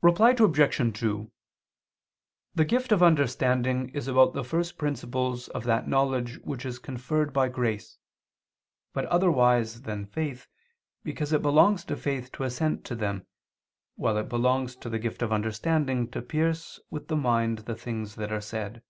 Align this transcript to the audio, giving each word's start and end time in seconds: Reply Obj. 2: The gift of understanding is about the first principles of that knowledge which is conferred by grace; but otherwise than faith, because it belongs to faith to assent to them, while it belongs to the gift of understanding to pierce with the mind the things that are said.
Reply 0.00 0.30
Obj. 0.30 0.98
2: 1.00 1.32
The 2.54 2.64
gift 2.64 2.92
of 2.92 3.02
understanding 3.02 3.88
is 3.88 4.06
about 4.06 4.32
the 4.32 4.44
first 4.44 4.78
principles 4.78 5.48
of 5.48 5.64
that 5.64 5.88
knowledge 5.88 6.38
which 6.44 6.64
is 6.64 6.78
conferred 6.78 7.32
by 7.32 7.48
grace; 7.48 7.98
but 8.92 9.06
otherwise 9.06 9.82
than 9.82 10.06
faith, 10.06 10.46
because 11.02 11.32
it 11.32 11.42
belongs 11.42 11.84
to 11.86 11.96
faith 11.96 12.30
to 12.34 12.44
assent 12.44 12.84
to 12.84 12.94
them, 12.94 13.26
while 13.96 14.16
it 14.18 14.28
belongs 14.28 14.76
to 14.76 14.88
the 14.88 15.00
gift 15.00 15.20
of 15.20 15.32
understanding 15.32 16.08
to 16.12 16.22
pierce 16.22 16.78
with 16.90 17.08
the 17.08 17.16
mind 17.16 17.58
the 17.66 17.74
things 17.74 18.14
that 18.14 18.30
are 18.30 18.40
said. 18.40 18.84